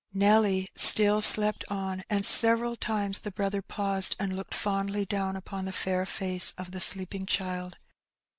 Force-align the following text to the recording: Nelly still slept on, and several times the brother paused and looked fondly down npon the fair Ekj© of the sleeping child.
Nelly 0.15 0.67
still 0.75 1.21
slept 1.21 1.63
on, 1.69 2.01
and 2.09 2.25
several 2.25 2.75
times 2.75 3.19
the 3.19 3.29
brother 3.29 3.61
paused 3.61 4.15
and 4.19 4.35
looked 4.35 4.55
fondly 4.55 5.05
down 5.05 5.35
npon 5.39 5.65
the 5.65 5.71
fair 5.71 6.05
Ekj© 6.05 6.55
of 6.57 6.71
the 6.71 6.79
sleeping 6.81 7.27
child. 7.27 7.77